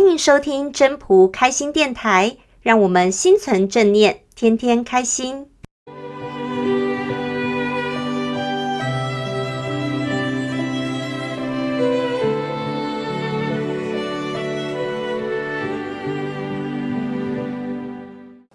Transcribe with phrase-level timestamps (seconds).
[0.00, 5.46] 欢迎收听真仆开心电台，让我们心存正念，天天开心。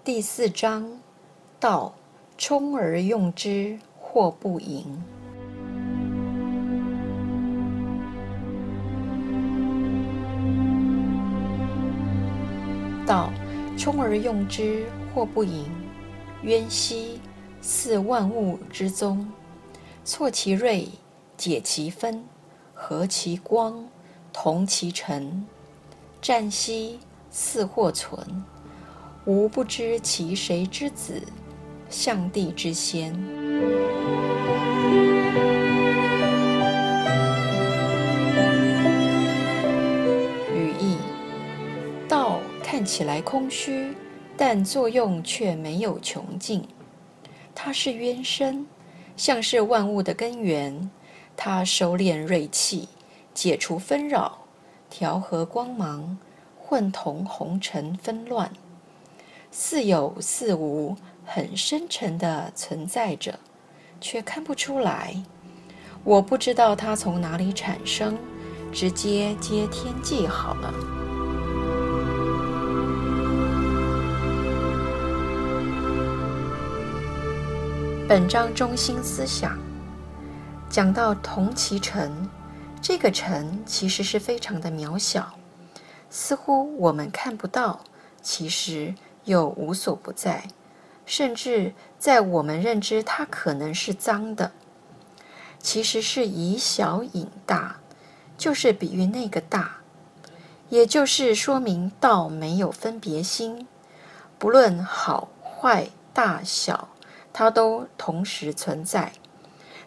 [0.02, 0.98] 第四章，
[1.60, 1.94] 道，
[2.36, 5.00] 充而用之，或不盈。
[13.06, 13.32] 道，
[13.78, 15.64] 充而用之，或不盈。
[16.42, 17.20] 渊兮，
[17.62, 19.30] 似万物之宗。
[20.04, 20.88] 错其锐，
[21.36, 22.24] 解其分，
[22.74, 23.88] 和其光，
[24.32, 25.46] 同其尘。
[26.20, 26.98] 湛兮，
[27.30, 28.44] 似或存。
[29.24, 31.22] 吾不知其谁之子，
[31.88, 33.14] 象帝之先。
[42.86, 43.94] 起来空虚，
[44.36, 46.66] 但作用却没有穷尽。
[47.54, 48.66] 它是渊深，
[49.16, 50.90] 像是万物的根源。
[51.36, 52.88] 它收敛锐气，
[53.34, 54.38] 解除纷扰，
[54.88, 56.16] 调和光芒，
[56.58, 58.50] 混同红尘纷乱，
[59.50, 63.38] 似有似无，很深沉的存在着，
[64.00, 65.14] 却看不出来。
[66.04, 68.16] 我不知道它从哪里产生，
[68.72, 71.05] 直接接天际好了。
[78.08, 79.58] 本章中心思想
[80.70, 82.30] 讲到同其尘，
[82.80, 85.36] 这个尘其实是非常的渺小，
[86.08, 87.80] 似乎我们看不到，
[88.22, 90.44] 其实又无所不在，
[91.04, 94.52] 甚至在我们认知它可能是脏的，
[95.58, 97.80] 其实是以小引大，
[98.38, 99.78] 就是比喻那个大，
[100.68, 103.66] 也就是说明道没有分别心，
[104.38, 106.90] 不论好坏大小。
[107.38, 109.12] 它都同时存在，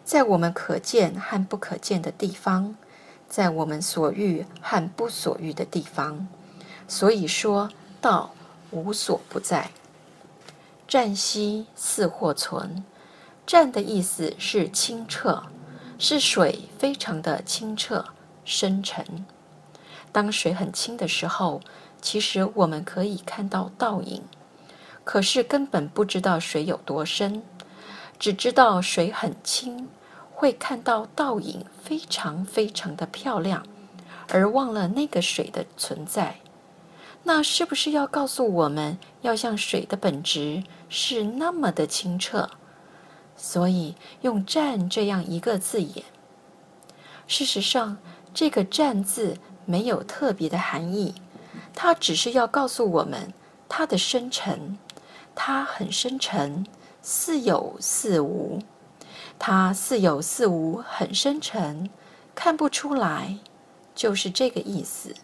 [0.06, 2.76] 在我们可见和不可见的地方，
[3.28, 6.28] 在我们所欲和不所欲的地方。
[6.88, 8.36] 所以说，道
[8.70, 9.72] 无所不在。
[10.88, 12.84] 湛兮似或存，
[13.48, 15.42] 湛的意思是清澈，
[15.98, 18.06] 是水非常的清澈
[18.46, 19.26] 深沉。
[20.12, 21.62] 当水很清的时候，
[22.00, 24.22] 其实我们可以看到倒影。
[25.12, 27.42] 可是根本不知道水有多深，
[28.20, 29.90] 只知道水很清，
[30.32, 33.66] 会看到倒影非常非常的漂亮，
[34.28, 36.36] 而忘了那个水的存在。
[37.24, 42.48] 那是不是要告诉我们要像水的本质是那么的清澈？
[43.36, 46.06] 所以用“湛”这样一个字眼。
[47.26, 47.98] 事实上，
[48.32, 51.16] 这个“湛”字没有特别的含义，
[51.74, 53.34] 它只是要告诉我们
[53.68, 54.78] 它的深沉。
[55.42, 56.66] 它很深沉，
[57.02, 58.60] 似有似无。
[59.40, 61.90] 它似有似无，很深沉，
[62.36, 63.38] 看不出来，
[63.96, 65.16] 就是这个意思。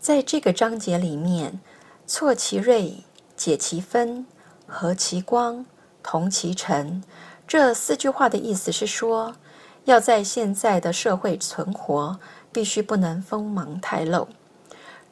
[0.00, 1.60] 在这个章节里面
[2.04, 3.04] ，“错其锐，
[3.36, 4.26] 解其分，
[4.66, 5.64] 和其光，
[6.02, 7.04] 同其尘”
[7.46, 9.36] 这四句话的意思是说，
[9.84, 12.18] 要在现在的社会存活，
[12.50, 14.26] 必须不能锋芒太露。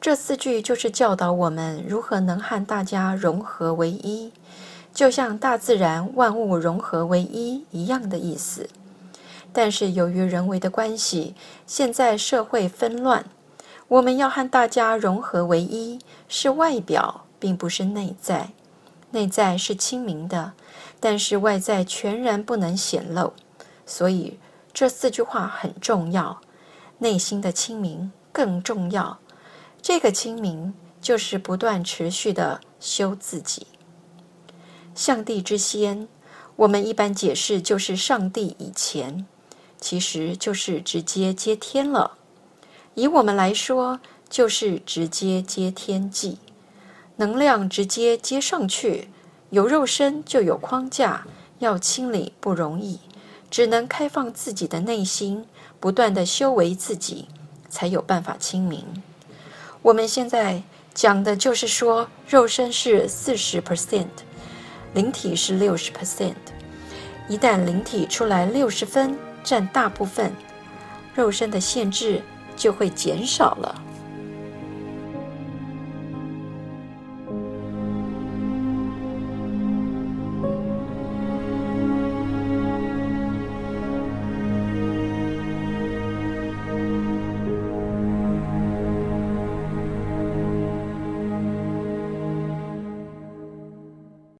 [0.01, 4.33] 这四句就是教导我们如何能和大家融合为一，
[4.91, 8.67] 就像大自然万物融合为一一样的意思。
[9.53, 11.35] 但是由于人为的关系，
[11.67, 13.25] 现在社会纷乱，
[13.87, 18.49] 我们要和大家融合为一，是外表，并不是内在。
[19.11, 20.53] 内在是清明的，
[20.99, 23.33] 但是外在全然不能显露。
[23.85, 24.39] 所以
[24.73, 26.41] 这四句话很重要，
[26.97, 29.19] 内心的清明更重要。
[29.81, 33.65] 这个清明就是不断持续的修自己。
[34.93, 36.07] 上帝之先，
[36.55, 39.25] 我们一般解释就是上帝以前，
[39.79, 42.17] 其实就是直接接天了。
[42.93, 43.99] 以我们来说，
[44.29, 46.37] 就是直接接天际，
[47.15, 49.09] 能量直接接上去。
[49.49, 51.25] 有肉身就有框架，
[51.59, 52.99] 要清理不容易，
[53.49, 55.45] 只能开放自己的内心，
[55.79, 57.27] 不断的修为自己，
[57.69, 58.85] 才有办法清明。
[59.83, 60.61] 我们现在
[60.93, 64.05] 讲的就是说，肉身是四十 percent，
[64.93, 66.35] 灵体是六十 percent。
[67.27, 70.31] 一旦灵体出来六十分，占大部分，
[71.15, 72.21] 肉身的限制
[72.55, 73.83] 就会减少了。